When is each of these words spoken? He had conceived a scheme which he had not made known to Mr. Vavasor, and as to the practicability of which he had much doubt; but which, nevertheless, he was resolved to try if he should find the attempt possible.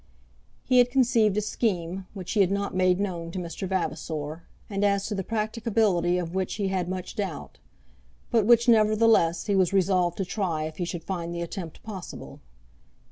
He 0.63 0.79
had 0.79 0.89
conceived 0.89 1.37
a 1.37 1.41
scheme 1.41 2.07
which 2.15 2.31
he 2.31 2.41
had 2.41 2.49
not 2.49 2.73
made 2.73 2.99
known 2.99 3.29
to 3.29 3.37
Mr. 3.37 3.67
Vavasor, 3.67 4.41
and 4.67 4.83
as 4.83 5.05
to 5.05 5.13
the 5.13 5.23
practicability 5.23 6.17
of 6.17 6.33
which 6.33 6.55
he 6.55 6.69
had 6.69 6.89
much 6.89 7.13
doubt; 7.15 7.59
but 8.31 8.47
which, 8.47 8.67
nevertheless, 8.67 9.45
he 9.45 9.55
was 9.55 9.73
resolved 9.73 10.17
to 10.17 10.25
try 10.25 10.63
if 10.63 10.77
he 10.77 10.85
should 10.85 11.03
find 11.03 11.35
the 11.35 11.43
attempt 11.43 11.83
possible. 11.83 12.39